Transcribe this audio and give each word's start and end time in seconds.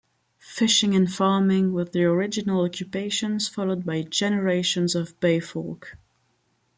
Fishing 0.55 0.95
and 0.95 1.13
farming 1.13 1.73
were 1.73 1.85
the 1.85 2.03
original 2.05 2.65
occupations 2.65 3.47
followed 3.47 3.85
by 3.85 4.01
generations 4.01 4.95
of 4.95 5.19
Bay 5.19 5.39
folk. 5.39 5.95